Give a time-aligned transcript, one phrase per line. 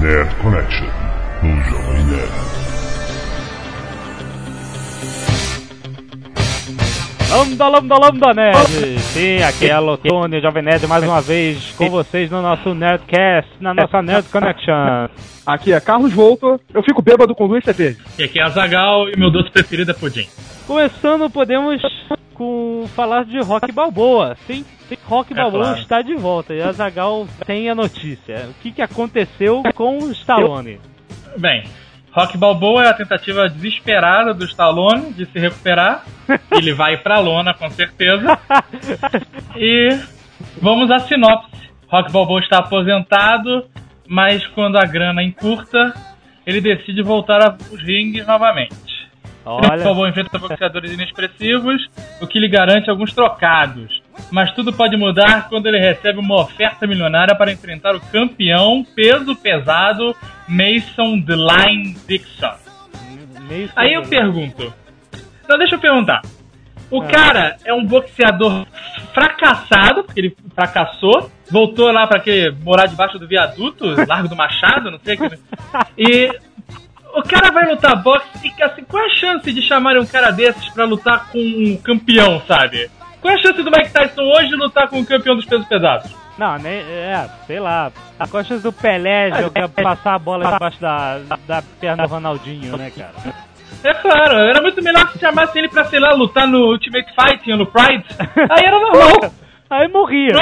[0.00, 0.88] Nerd Connection,
[1.42, 2.30] no Jovem Nerd.
[7.30, 8.98] Lambda, lambda, lambda, nerd!
[8.98, 13.50] Sim, aqui é a Lotone, Jovem Nerd, mais uma vez com vocês no nosso Nerdcast,
[13.60, 15.08] na nossa Nerd Connection.
[15.46, 17.98] Aqui é Carlos Volto, eu fico bêbado com duas cervejas.
[18.18, 20.26] E aqui é Azagal e meu doce preferido é pudim.
[20.66, 21.80] Começando, podemos
[22.34, 24.36] com falar de Rock Balboa.
[24.46, 25.80] Sim, sim Rock É Balboa claro.
[25.80, 28.48] está de volta e a Zagal tem a notícia.
[28.50, 30.80] O que, que aconteceu com o Stallone?
[31.38, 31.64] Bem,
[32.12, 36.04] Rock Balboa é a tentativa desesperada do Stallone de se recuperar.
[36.52, 38.38] Ele vai pra lona, com certeza.
[39.56, 39.98] E
[40.60, 41.50] vamos à sinopse.
[41.88, 43.66] Rock Balboa está aposentado,
[44.06, 45.94] mas quando a grana encurta,
[46.46, 48.74] ele decide voltar aos rings novamente.
[49.44, 51.86] Olha, Balboa enfrenta boxeadores inexpressivos,
[52.20, 54.02] o que lhe garante alguns trocados.
[54.30, 59.34] Mas tudo pode mudar quando ele recebe uma oferta milionária para enfrentar o campeão peso
[59.36, 60.14] pesado
[60.48, 62.54] Mason Line Dixon.
[63.48, 64.72] meio Aí eu pergunto.
[65.48, 66.22] Não, deixa eu perguntar.
[66.90, 68.66] O cara é um boxeador
[69.12, 74.98] fracassado, porque ele fracassou, voltou lá que morar debaixo do viaduto, Largo do Machado, não
[75.00, 75.14] sei.
[75.14, 75.38] aquele-
[75.98, 76.38] E
[77.14, 80.30] o cara vai lutar boxe e assim, qual é a chance de chamarem um cara
[80.30, 82.90] desses pra lutar com um campeão, sabe?
[83.20, 86.14] Qual é a chance do Mike Tyson hoje lutar com um campeão dos pesos pesados?
[86.36, 87.92] Não, nem, é, sei lá.
[88.18, 92.90] A costa do Pelé jogar, passar a bola debaixo da, da perna do Ronaldinho, né,
[92.90, 93.12] cara?
[93.84, 97.52] É claro, era muito melhor se chamassem ele pra, sei lá, lutar no Ultimate Fighting
[97.52, 98.04] ou no Pride.
[98.50, 99.32] Aí era normal.
[99.70, 100.34] Aí morria.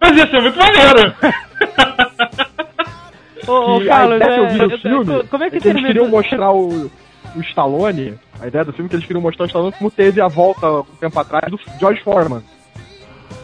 [0.00, 1.14] Mas ia ser muito maneiro.
[3.46, 5.56] Ô, ô, Que Carlos, a ideia que eu vi é, no filme como é que
[5.56, 6.90] é que eles queriam mostrar o,
[7.36, 10.20] o Stallone, a ideia do filme é que eles queriam mostrar o Stallone como teve
[10.20, 12.42] a volta um tempo atrás do George Foreman.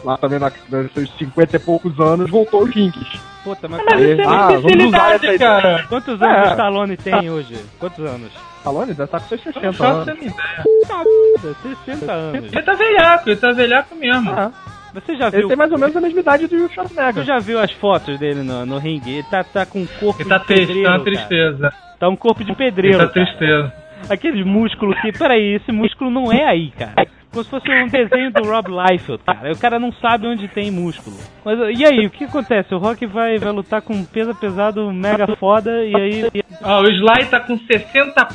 [0.03, 3.19] Lá também na, nos seus 50 e poucos anos voltou os rinks.
[3.43, 5.85] Puta, mas, Mas isso é Ah, uma vamos usar especialidade, essa cara.
[5.89, 6.41] quantos anos É.
[6.41, 7.65] o Stallone tem hoje?
[7.79, 8.31] Quantos anos?
[8.59, 10.07] Stallone deve estar com seus Não 60 faço anos.
[10.07, 10.63] a minha ideia.
[10.63, 12.53] Puta, 60 anos.
[12.53, 14.31] Ele tá velhaco, ele tá velhaco mesmo.
[14.31, 14.51] Ah,
[14.93, 15.47] Você já ele viu?
[15.47, 17.23] tem mais ou menos a mesma idade do Você Schwarzenegger.
[17.23, 19.11] já viu as fotos dele no, no ringue?
[19.15, 20.83] Ele tá, tá com um corpo Ele tá de triste, pedreiro.
[20.89, 21.15] tá uma cara.
[21.15, 21.73] tristeza.
[21.99, 22.97] Tá um corpo de Ele pedreiro.
[22.97, 23.25] tá cara.
[23.25, 23.73] tristeza.
[24.09, 25.11] Aquele músculo que.
[25.11, 27.05] Peraí, esse músculo não é aí, cara.
[27.31, 29.51] Como se fosse um desenho do Rob Liefeld, cara.
[29.51, 31.15] O cara não sabe onde tem músculo.
[31.45, 32.73] Mas e aí, o que acontece?
[32.73, 36.23] O Rock vai, vai lutar com um peso pesado mega foda e aí.
[36.63, 38.27] Ó, o Sly tá com 60,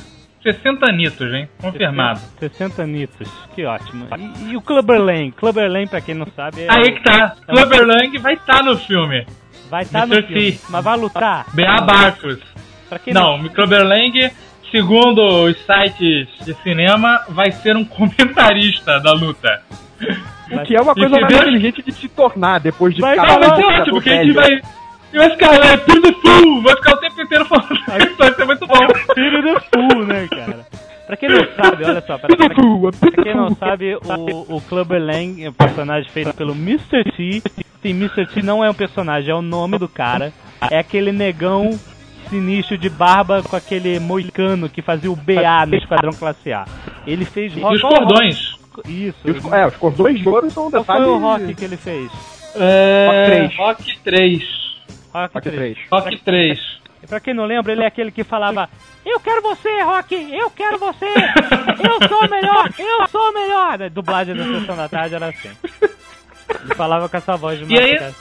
[0.44, 1.48] 60 anitos, hein?
[1.60, 2.20] Confirmado.
[2.38, 4.06] 60 nitos, que ótimo.
[4.46, 5.32] E, e o Clubber Lang?
[5.32, 7.34] Clubber Lang, pra quem não sabe, é, Aí que tá.
[7.48, 9.26] Clubber Lang vai estar no filme.
[9.70, 10.28] vai estar no Mr.
[10.28, 11.46] filme, mas vai lutar.
[11.54, 11.80] B.A.
[11.80, 12.38] Barcos.
[12.88, 14.30] Pra quem Não, o Clubber Lang,
[14.70, 19.62] segundo os sites de cinema, vai ser um comentarista da luta.
[20.52, 23.50] O que é uma coisa mais inteligente de se tornar depois de Vai ficar vai
[23.50, 24.60] um ser ótimo, porque a gente vai.
[25.14, 26.62] E vai ficar, é filho do Fu!
[26.62, 28.74] Vai ficar o tempo inteiro falando isso, vai ser muito bom.
[29.14, 30.66] Filho do Fu, né, cara?
[31.06, 32.48] Pra quem não sabe, olha só, pra, pra,
[33.12, 37.04] pra quem não sabe, o, o Clubber Lang é um personagem feito pelo Mr.
[37.14, 37.42] T.
[37.82, 38.26] Sim, Mr.
[38.26, 40.32] T não é um personagem, é o nome do cara.
[40.70, 41.78] É aquele negão
[42.30, 46.64] sinistro de barba com aquele moicano que fazia o BA no Esquadrão Classe A.
[47.06, 48.54] Ele fez E os cordões.
[48.88, 49.18] Isso.
[49.26, 51.04] E os- É, os cordões de ouro são um Qual detalhe.
[51.04, 52.10] foi o rock que ele fez?
[52.56, 53.24] É.
[53.26, 53.56] três.
[53.56, 54.42] Rock 3.
[55.14, 55.78] Rock, Rock 3.
[55.92, 56.58] Rock 3.
[57.02, 58.68] E pra quem não lembra, ele é aquele que falava
[59.04, 60.14] Eu quero você, Rock!
[60.32, 61.06] Eu quero você!
[61.06, 62.70] Eu sou o melhor!
[62.78, 63.82] Eu sou o melhor!
[63.82, 65.50] A dublagem da Sessão da Tarde era assim.
[66.64, 68.12] Ele falava com essa voz de E aí-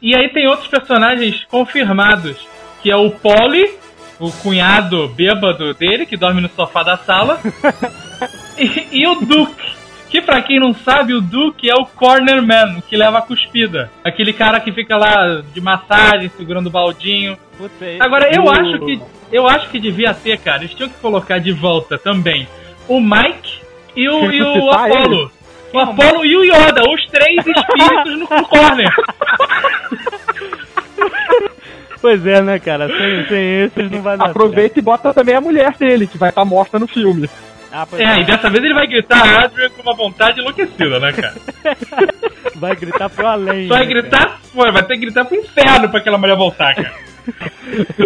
[0.00, 2.46] E aí tem outros personagens confirmados,
[2.82, 3.74] que é o Polly,
[4.20, 7.40] o cunhado bêbado dele, que dorme no sofá da sala,
[8.58, 9.72] e, e o Duke,
[10.10, 13.90] que pra quem não sabe, o Duke é o Corner Man, que leva a cuspida.
[14.04, 17.36] Aquele cara que fica lá de massagem, segurando o baldinho.
[17.56, 20.88] Puta, e- Agora, eu o- acho que eu acho que devia ter, cara, eles tinham
[20.88, 22.48] que colocar de volta também
[22.88, 23.60] o Mike
[23.94, 25.30] e o, e o Apollo.
[25.74, 28.90] O Apollo e o Yoda, os três espíritos no, corner.
[32.00, 32.86] Pois é, né, cara?
[32.88, 36.28] Sem, sem esses não vai dar Aproveita e bota também a mulher dele, que vai
[36.28, 37.28] estar morta no filme.
[37.70, 41.12] Ah, pois É, e dessa vez ele vai gritar Adrian com uma vontade enlouquecida, né,
[41.12, 41.34] cara?
[42.56, 43.68] Vai gritar pro além.
[43.68, 46.90] Vai né, gritar, pô, vai ter que gritar pro inferno pra aquela mulher voltar, cara.
[47.38, 47.52] cara?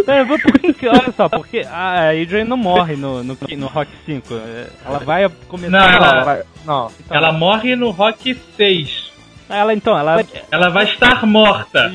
[0.08, 3.90] É, vou porque, que- olha só, porque a Adrian não morre no, no, no Rock
[4.04, 4.34] 5.
[4.34, 6.90] É, Ela vai começar Não, a- ela- Ela vai- Não.
[7.00, 9.11] Então, Ela morre no Rock 6.
[9.52, 10.24] Ela então, ela.
[10.50, 11.92] Ela vai estar morta.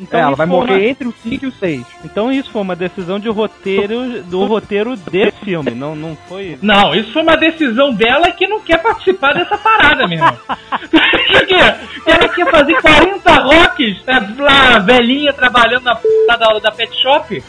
[0.00, 1.82] Então é, ela vai morrer uma- entre o 5 e o 6.
[2.04, 6.58] Então isso foi uma decisão de roteiro do roteiro desse filme, não, não foi.
[6.62, 10.38] Não, isso foi uma decisão dela que não quer participar dessa parada, meu irmão.
[12.06, 17.42] Ela quer fazer 40 rocks, é, lá, velhinha trabalhando na p da, da pet shop.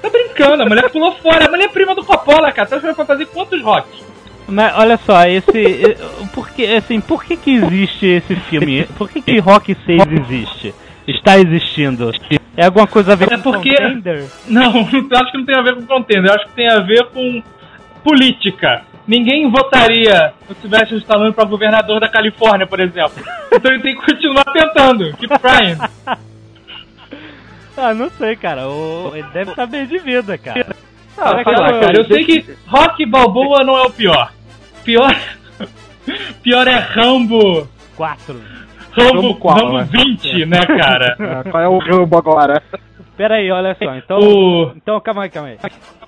[0.00, 1.46] Tá brincando, a mulher pulou fora.
[1.46, 2.68] A mulher é prima do Coppola, cara.
[2.68, 4.04] Você acha que vai fazer quantos rocks?
[4.48, 5.96] Mas olha só, esse.
[6.32, 8.84] Por que, assim, por que, que existe esse filme?
[8.96, 10.74] Por que, que Rock 6 existe?
[11.06, 12.12] Está existindo?
[12.56, 14.26] É alguma coisa a ver É com porque- Contender?
[14.46, 14.80] Não,
[15.12, 16.30] acho que não tem a ver com contender.
[16.32, 17.42] Acho que tem a ver com
[18.02, 18.82] política.
[19.06, 23.22] Ninguém votaria o Sylvester Stallone para governador da Califórnia, por exemplo.
[23.52, 25.16] Então ele tem que continuar tentando.
[25.16, 25.78] Keep trying.
[27.76, 28.68] Ah, não sei, cara.
[28.68, 30.66] O, ele deve estar bem de vida, cara.
[31.16, 31.96] Ah, Será sei que lá, cara.
[31.98, 34.32] Eu sei que Rock Balboa não é o pior.
[34.88, 35.14] Pior.
[36.42, 37.68] Pior é Rambo.
[37.94, 38.40] 4.
[38.90, 39.88] Rambo, Rambo qual, Rambo né?
[39.92, 41.14] 20, né, cara?
[41.44, 42.62] É, qual é o Rambo agora?
[43.14, 43.94] Pera aí, olha só.
[43.96, 44.72] Então, O.
[44.74, 45.58] então calma aí, calma aí.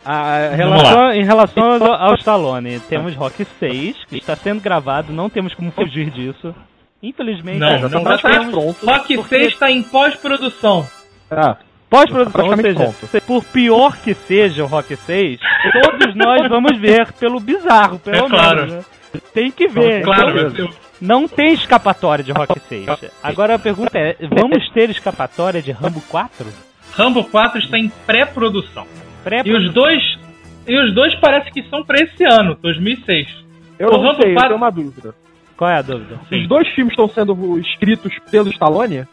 [0.02, 5.12] A Vamos relação, em relação ao, ao Stallone, temos Rock 6, que está sendo gravado,
[5.12, 6.54] não temos como fugir disso.
[7.02, 8.86] Infelizmente, Não, já não tá tá pronto.
[8.86, 10.86] Rock Porque- 6 está em pós-produção.
[11.30, 11.56] Ah,
[11.90, 15.40] Pós-produção, ou seja, por pior que seja o Rock 6,
[15.82, 18.56] todos nós vamos ver pelo bizarro, pelo É claro.
[18.66, 18.72] menos.
[18.74, 19.20] Né?
[19.34, 20.02] Tem que ver.
[20.04, 20.68] Claro, Então,
[21.00, 22.86] não tem escapatória de Rock 6.
[23.22, 26.46] Agora a pergunta é: vamos ter escapatória de Rambo 4?
[26.92, 28.86] Rambo 4 está em pré-produção.
[29.24, 30.02] Pré E os dois.
[30.68, 33.26] E os dois parece que são pra esse ano, 2006.
[33.78, 35.14] eu O não Rambo sei, eu quatro- tenho uma dúvida.
[35.56, 36.20] Qual é a dúvida?
[36.28, 36.42] Sim.
[36.42, 39.04] Os dois filmes estão sendo escritos pelo Stallone?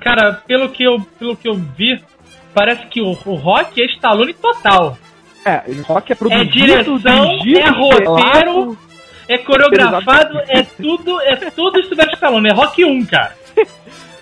[0.00, 1.98] Cara, pelo que eu, pelo que eu vi,
[2.56, 4.96] parece que o, o Rock é Stallone total.
[5.44, 6.98] É, o Rock é É produzido, direção,
[7.38, 8.78] dirigido, é roteiro,
[9.28, 13.34] é coreografado, é tudo, é tudo Sylvester Stallone, é Rock 1, cara.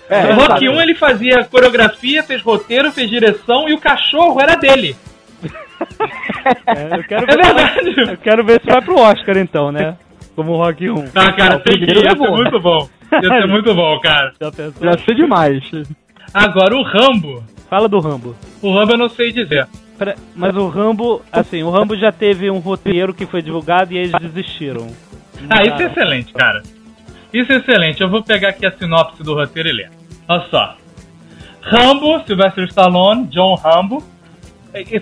[0.07, 0.77] É, o Rock exato.
[0.77, 4.95] 1 ele fazia coreografia, fez roteiro, fez direção e o cachorro era dele.
[6.67, 8.11] É, eu, quero É ver, verdade.
[8.11, 9.97] eu quero ver se vai pro Oscar então, né?
[10.35, 11.05] Como o Rock 1.
[11.15, 12.37] Ah, cara, tem que ia ser levou.
[12.37, 12.87] muito bom.
[13.13, 14.31] Ia ser muito bom, cara.
[14.39, 14.85] Já pensou?
[14.85, 15.63] Ia ser demais.
[16.31, 17.43] Agora o Rambo.
[17.69, 18.35] Fala do Rambo.
[18.61, 19.67] O Rambo eu não sei dizer.
[19.97, 23.97] Pra- Mas o Rambo, assim, o Rambo já teve um roteiro que foi divulgado e
[23.97, 24.87] eles desistiram.
[25.49, 26.61] Ah, isso é excelente, cara.
[27.33, 28.01] Isso é excelente.
[28.01, 29.91] Eu vou pegar aqui a sinopse do roteiro e ler.
[30.27, 30.75] Olha só.
[31.61, 34.03] Rambo, Sylvester Stallone, John Rambo.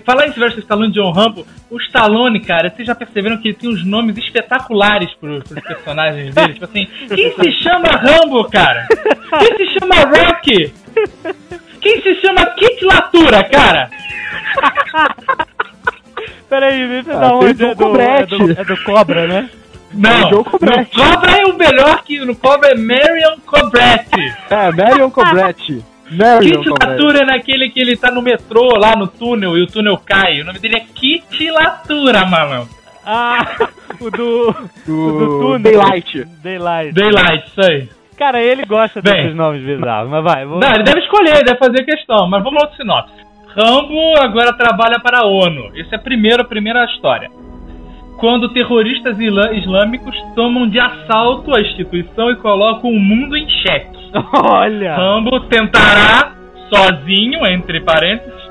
[0.06, 3.56] Falar em Sylvester Stallone e John Rambo, o Stallone, cara, vocês já perceberam que ele
[3.56, 6.52] tem uns nomes espetaculares pros, pros personagens dele?
[6.52, 8.86] tipo assim, quem se chama Rambo, cara?
[9.40, 10.72] Quem se chama Rocky?
[11.84, 13.90] Quem se chama Kit Latura, cara?
[16.48, 17.62] Peraí, me Ah, tem onde?
[17.64, 19.50] É do, é, do, é do Cobra, né?
[19.92, 20.44] Não, no.
[20.44, 24.34] Cobra é o melhor que no Cobra é Marion Cobretti.
[24.48, 25.84] É, Marion Cobretti.
[26.10, 26.86] Marion Kit Cobretti.
[26.86, 30.40] Latura é naquele que ele tá no metrô, lá no túnel, e o túnel cai.
[30.40, 32.70] O nome dele é Kit Latura, malandro.
[33.04, 33.44] Ah,
[34.00, 34.54] o do.
[34.86, 35.58] Do, o do túnel.
[35.60, 36.24] Daylight.
[36.42, 36.92] Daylight.
[36.94, 37.88] Daylight, isso aí.
[38.16, 39.14] Cara, ele gosta Bem.
[39.14, 40.44] desses nomes bizarros, mas vai.
[40.44, 40.60] Vou...
[40.60, 43.24] Não, ele deve escolher, ele deve fazer questão, mas vamos lá outro sinopse.
[43.56, 45.70] Rambo agora trabalha para a ONU.
[45.76, 47.30] Essa é a primeira, a primeira história.
[48.18, 53.96] Quando terroristas islâmicos tomam de assalto a instituição e colocam o mundo em xeque.
[54.42, 54.96] Olha!
[54.96, 56.32] Rambo tentará,
[56.72, 58.44] sozinho, entre parênteses,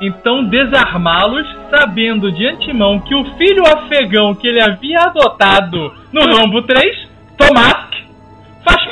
[0.00, 6.62] então desarmá-los, sabendo de antemão que o filho afegão que ele havia adotado no Rambo
[6.62, 7.89] 3, Tomask,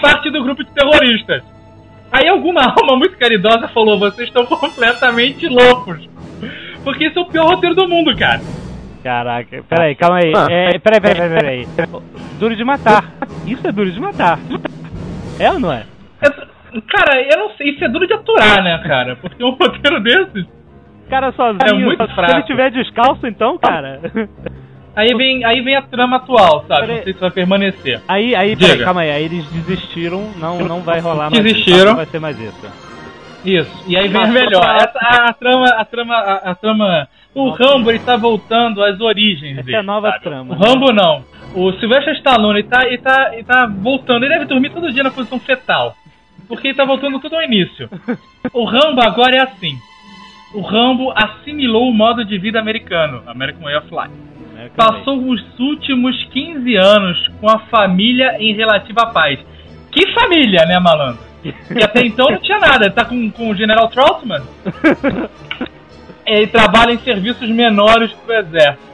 [0.01, 1.43] faz parte do grupo de terroristas.
[2.11, 6.09] Aí alguma alma muito caridosa falou: vocês estão completamente loucos.
[6.85, 8.41] Porque esse é o pior roteiro do mundo, cara.
[9.03, 10.33] Caraca, peraí, calma aí.
[10.35, 10.47] Ah.
[10.51, 11.89] É, peraí, peraí, peraí, peraí.
[12.39, 13.05] Duro de matar.
[13.47, 14.39] Isso é duro de matar.
[15.39, 15.85] É ou não é?
[16.23, 16.49] É-
[16.87, 19.17] Cara, eu não sei, isso é duro de aturar, né, cara?
[19.17, 20.47] Porque um roteiro desses.
[21.09, 21.61] Cara sozinho.
[21.67, 22.33] É muito se fraco.
[22.33, 24.01] ele tiver descalço, então, cara.
[24.99, 26.81] Aí vem, aí vem a trama atual, sabe?
[26.81, 26.97] Peraí.
[26.97, 28.01] Não sei se vai permanecer.
[28.09, 29.11] Aí, aí, peraí, calma aí.
[29.13, 30.31] Aí eles desistiram.
[30.37, 31.43] Não, não vai rolar mais.
[31.43, 31.77] Desistiram.
[31.79, 32.67] isso, Não vai ser mais isso.
[33.45, 33.85] Isso.
[33.87, 34.65] E aí vem a Mas melhor.
[34.65, 37.09] a, a trama, a trama, a, a trama.
[37.35, 39.77] O Rambo ele tá voltando às origens Essa dele.
[39.77, 40.25] é a nova sabe?
[40.25, 40.59] trama, O?
[40.59, 41.25] Rambo não.
[41.55, 44.25] O Sylvester Stallone ele tá, ele tá, ele tá voltando.
[44.25, 45.95] Ele deve dormir todo dia na posição fetal.
[46.49, 47.89] Porque ele tá voltando tudo ao início.
[48.53, 49.77] O Rambo agora é assim.
[50.55, 54.28] O Rambo assimilou o modo de vida americano, American Way of Life.
[54.59, 54.71] É, aí.
[54.77, 59.39] Passou os últimos 15 anos com a família em relativa paz.
[59.93, 61.23] Que família, né, malandro?
[61.43, 62.91] Que até então não tinha nada.
[62.91, 64.43] Tá com, com o General Troutman.
[66.27, 68.89] Ele trabalha em serviços menores pro exército.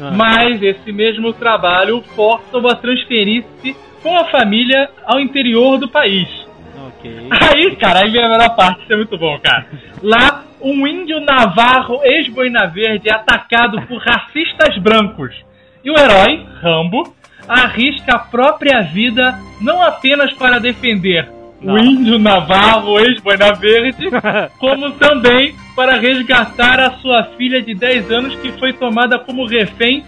[0.00, 0.12] Ah.
[0.12, 6.28] Mas esse mesmo trabalho o força a transferir-se com a família ao interior do país.
[6.88, 7.28] Ok.
[7.30, 9.66] Aí, cara, aí vem a melhor parte, isso é muito bom, cara.
[10.02, 15.34] Lá, um índio navarro ex-boina verde é atacado por racistas brancos.
[15.84, 17.14] E o herói, Rambo,
[17.48, 21.28] arrisca a própria vida não apenas para defender
[21.60, 21.74] Não.
[21.74, 24.08] o índio navarro ex-boina verde,
[24.58, 30.04] como também para resgatar a sua filha de 10 anos que foi tomada como refém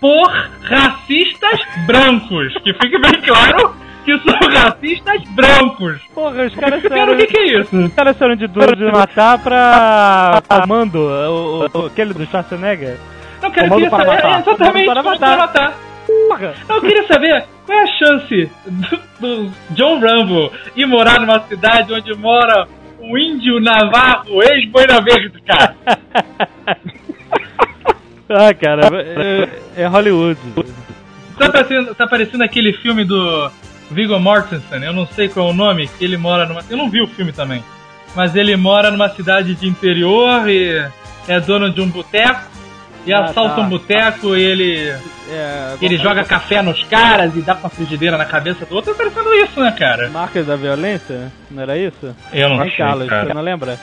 [0.00, 0.28] por
[0.62, 2.54] racistas brancos.
[2.62, 6.00] Que fique bem claro que são racistas brancos.
[6.14, 7.76] Porra, os caras Cara, o que, que é isso?
[7.76, 12.96] Os caras foram de duro de matar pra comando, o, o- aquele do Schwarzenegger.
[13.42, 14.14] Não, cara, eu Comando queria para saber.
[14.22, 14.36] matar.
[14.38, 15.74] é, exatamente, para comando para matar.
[16.06, 16.54] Porra.
[16.68, 21.92] Eu queria saber qual é a chance do, do John Rambo ir morar numa cidade
[21.92, 22.66] onde mora
[23.00, 25.74] um índio navarro ex-boina verde, cara.
[28.28, 30.38] Ah, cara, é, é Hollywood.
[31.38, 33.50] Tá parecendo, tá parecendo aquele filme do
[33.90, 36.60] Viggo Mortensen, eu não sei qual é o nome, que ele mora numa.
[36.68, 37.62] Eu não vi o filme também.
[38.14, 40.84] Mas ele mora numa cidade de interior e
[41.28, 42.40] é dono de um boteco.
[43.04, 43.60] E Ah, assalta tá.
[43.60, 44.94] um boteco e ele.
[45.28, 48.92] É, Ele joga café nos caras e dá com a frigideira na cabeça do outro.
[48.94, 50.08] Tá parecendo isso, né, cara?
[50.10, 51.32] Marcas da violência?
[51.50, 52.14] Não era isso?
[52.32, 53.78] Eu não Hein, Carlos, você não lembra?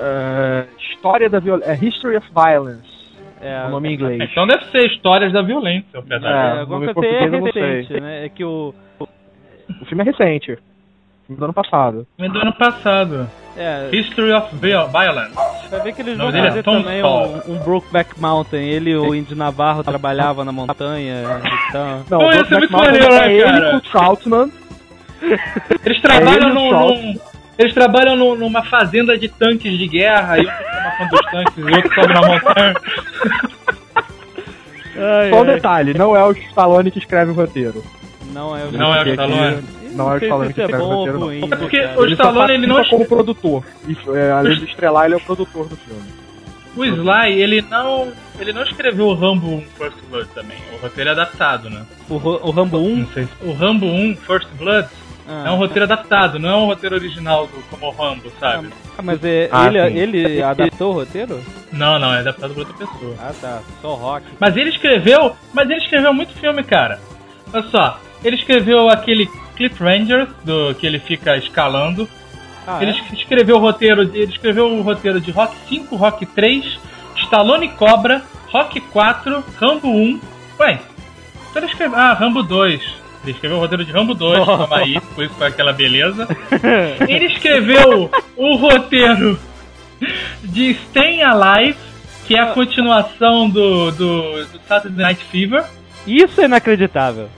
[0.00, 1.70] É, história da violência.
[1.72, 2.97] É History of Violence.
[3.40, 4.28] É, o nome em inglês.
[4.30, 6.26] Então deve ser histórias da violência, o é, pedaço.
[6.26, 8.24] É, alguma nome coisa é recente, né?
[8.26, 8.74] É que o.
[9.80, 10.58] O filme é recente.
[11.26, 12.06] Filme do ano passado.
[12.16, 13.28] Filme do ano passado.
[13.56, 15.34] É, History of Viol- Violence.
[15.70, 18.66] vai ver que eles O vão é fazer Tom também um, um Brokeback Mountain.
[18.66, 21.22] Ele, o Indy Navarro, trabalhava na montanha.
[21.68, 22.04] Então.
[22.08, 23.70] Não, Pô, o Brokeback muito maneiro, é né, ele cara?
[23.72, 24.52] com o Troutman.
[25.84, 26.88] Eles trabalham É ele, num, o Shaw.
[26.88, 27.14] num-
[27.58, 30.46] Eles trabalham num- numa fazenda de tanques de guerra, e
[31.00, 32.74] um fica matando os tanques, e o outro sobe na montanha.
[34.96, 37.84] Ai, Só um ai, detalhe, não é o Stallone que escreve o roteiro.
[38.32, 39.64] Não é o Não é o Stallone.
[39.92, 41.26] Não é o Stallone que isso é escreve o roteiro, não.
[41.26, 42.00] ruim, É porque cara?
[42.00, 43.64] o Ele Stallone, ele não como produtor.
[43.86, 46.02] E, é, além de estrelar, ele é o produtor do filme.
[46.76, 48.12] O Sly, ele não.
[48.38, 50.58] Ele não escreveu o Rambo 1 First Blood também.
[50.72, 51.84] O roteiro é adaptado, né?
[52.08, 52.96] O, o Rambo 1?
[52.98, 54.88] Não sei se- O Rambo 1 First Blood
[55.28, 58.68] Ah, é um roteiro adaptado, não é um roteiro original do, como o Rambo, sabe?
[58.96, 59.96] Ah, mas é, Ah, ele, sim.
[59.98, 61.44] ele adaptou o roteiro?
[61.70, 63.14] Não, não, é adaptado por outra pessoa.
[63.20, 64.24] Ah tá, só rock.
[64.40, 65.36] Mas ele escreveu.
[65.52, 66.98] Mas ele escreveu muito filme, cara.
[67.52, 68.00] Olha só.
[68.24, 72.08] Ele escreveu aquele Cliff Ranger, do que ele fica escalando.
[72.66, 72.94] Ah, Ele é?
[72.94, 76.78] es- escreveu o roteiro de, ele escreveu o roteiro de Rock 5, Rock 3,
[77.16, 80.20] Stallone Cobra, Rock 4, Rambo 1.
[80.60, 80.80] Ué,
[81.50, 81.98] então ele escreveu.
[81.98, 82.80] Ah, Rambo 2.
[83.28, 86.26] Ele escreveu o roteiro de Rambo 2, calma aí, por isso com aquela beleza.
[87.06, 89.38] Ele escreveu o roteiro
[90.42, 91.78] de Staying Alive,
[92.26, 95.64] que é a continuação do, do, do Saturday Night Fever.
[96.06, 97.28] Isso é inacreditável.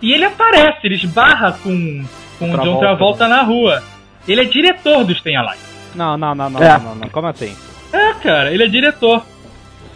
[0.00, 2.04] E ele aparece, ele esbarra com,
[2.38, 2.80] com o John Travolta.
[2.80, 3.82] Travolta na rua.
[4.28, 5.62] Ele é diretor do Staying Alive.
[5.94, 6.78] Não, não, não, não, É.
[6.78, 7.08] não, não, não.
[7.08, 7.54] Como assim?
[7.92, 9.24] É, cara, ele é diretor.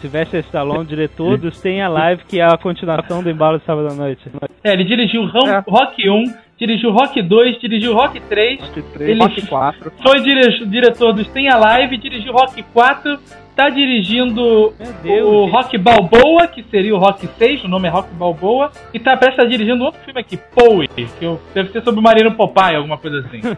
[0.05, 3.93] Sylvester Stallone, diretor do Stay Alive, que é a continuação do Embalo de Sábado à
[3.95, 4.21] Noite.
[4.63, 5.63] É, ele dirigiu Ram- É.
[5.67, 6.23] Rock 1,
[6.59, 9.91] dirigiu Rock 2, dirigiu Rock 3, Rock 3, Ele- Rock 4.
[10.03, 13.17] foi dire- diretor do Stay Alive, dirigiu Rock 4,
[13.55, 15.51] tá dirigindo o gente.
[15.51, 19.39] Rock Balboa, que seria o Rock 6, o nome é Rock Balboa, e tá prestes
[19.43, 22.97] a dirigindo outro filme aqui, Poe, que eu- deve ser sobre o Marino Popeye, alguma
[22.97, 23.39] coisa assim.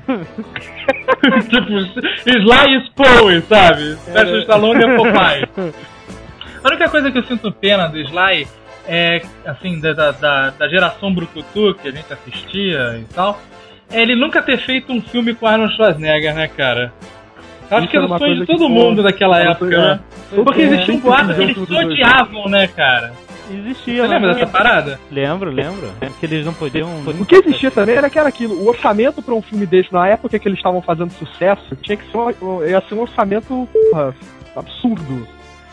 [1.49, 1.73] tipo,
[2.29, 3.95] Sly is Poe, sabe?
[3.97, 5.47] Sérgio Stallone é Popeye.
[6.63, 8.47] A única coisa que eu sinto pena do Sly
[8.87, 13.39] é, assim, da, da, da, geração Brucutu que a gente assistia e tal,
[13.91, 16.93] é ele nunca ter feito um filme com Arnold Schwarzenegger, né, cara?
[17.69, 19.99] Eu acho Isso que era o sonho de todo mundo daquela época, coisa- né?
[20.43, 23.13] Porque é, existia um boato que eles se odiavam, né, cara?
[23.49, 24.99] Existia, Você lembra dessa parada?
[25.09, 25.89] Lembro, lembro.
[26.19, 26.89] Que eles não podiam.
[27.05, 28.55] O que existia também era que era aquilo.
[28.55, 32.11] O orçamento pra um filme desse, na época que eles estavam fazendo sucesso, tinha que
[32.11, 34.13] ser um, ia ser um orçamento porra,
[34.53, 35.25] absurdo.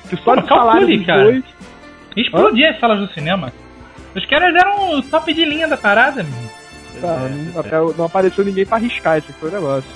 [0.08, 1.22] Que só Pô, de salário calcule, dos cara.
[1.24, 1.44] dois.
[2.16, 3.52] Explodia as salas do cinema.
[4.14, 7.00] Os caras eram o top de linha da parada, meu.
[7.00, 9.90] Cara, não, até não apareceu ninguém pra arriscar, esse foi o negócio.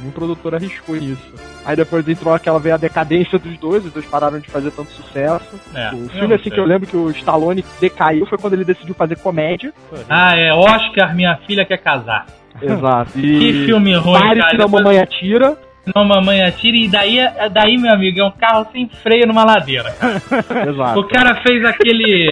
[0.00, 1.32] Nenhum produtor arriscou isso.
[1.64, 4.90] Aí depois entrou aquela veio a decadência dos dois, os dois pararam de fazer tanto
[4.90, 5.58] sucesso.
[5.74, 6.52] É, o filme assim sei.
[6.52, 9.72] que eu lembro que o Stallone decaiu foi quando ele decidiu fazer comédia.
[10.08, 12.26] Ah, é Oscar, minha filha quer casar.
[12.60, 13.18] Exato.
[13.18, 14.50] E Que filme ruim, Pare cara.
[14.50, 15.56] que a Depois- mamãe atira.
[15.94, 17.18] Não, mamãe atira e daí,
[17.50, 19.94] daí, meu amigo, é um carro sem freio numa ladeira.
[20.68, 21.00] Exato.
[21.00, 22.30] O cara fez aquele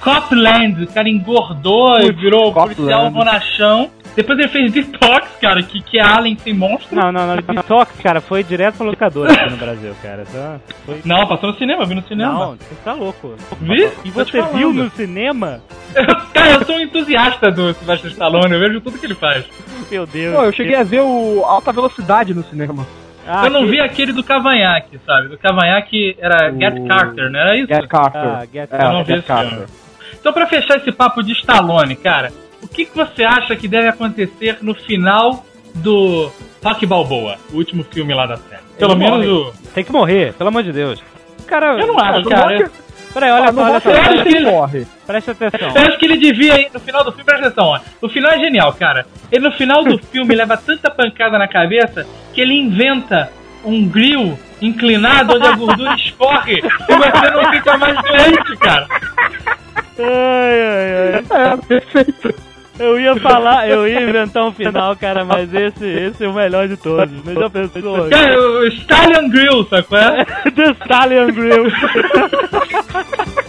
[0.00, 2.74] Copland, o cara engordou e virou Copland.
[2.74, 3.90] policial bonachão.
[4.20, 6.94] Depois ele fez Detox, cara, que, que é Alien sem monstro.
[6.94, 7.36] Não, não, não.
[7.36, 10.24] Detox, cara, foi direto pra locadora aqui no Brasil, cara.
[10.28, 11.00] Então, foi...
[11.04, 12.32] Não, passou no cinema, vi no cinema.
[12.32, 13.34] Não, você tá louco.
[13.60, 13.88] Vi?
[14.04, 15.60] E você viu no cinema?
[16.34, 19.44] Cara, eu sou um entusiasta do Sylvester Stallone, eu vejo tudo que ele faz.
[19.90, 20.36] Meu Deus.
[20.36, 22.86] Pô, eu cheguei a ver o Alta Velocidade no cinema.
[23.26, 25.28] Ah, eu não que- vi aquele do Cavanhaque, sabe?
[25.28, 27.66] Do Cavanhaque era O- Get Carter, não era isso?
[27.68, 28.20] Get Carter.
[28.22, 28.86] Ah, Get É, Carter.
[28.86, 29.50] Eu não vi Get Carter.
[29.50, 29.66] filme.
[30.20, 32.30] Então, pra fechar esse papo de Stallone, cara,
[32.62, 36.30] o que, que você acha que deve acontecer no final do
[36.62, 38.62] Rock Balboa, o último filme lá da série?
[38.78, 39.28] Pelo Ele menos morre.
[39.28, 39.52] o.
[39.74, 41.02] Tem que morrer, pelo amor de Deus.
[41.46, 42.58] Cara, Eu não acho, cara.
[42.58, 42.70] Rock-
[43.12, 43.90] Peraí, olha Ah, só, olha só.
[43.90, 44.86] eu acho Balboa que ele ele- morre.
[45.06, 45.68] Presta atenção.
[45.74, 47.80] Eu acho que ele devia ir no final do filme, presta atenção, ó.
[48.00, 49.04] O final é genial, cara.
[49.32, 53.32] Ele no final do filme leva tanta pancada na cabeça que ele inventa
[53.64, 58.86] um grill inclinado onde a gordura escorre e você não fica mais doente, cara.
[59.98, 61.52] Ai, ai, ai.
[61.52, 62.34] É, perfeito.
[62.80, 66.66] Eu ia falar, eu ia inventar um final, cara, mas esse, esse é o melhor
[66.66, 67.22] de todos.
[67.22, 68.08] Melhor pessoa.
[68.08, 69.98] Cara, o Stallion Grill, sacou?
[69.98, 70.24] É?
[70.56, 71.64] The Stallion Grill.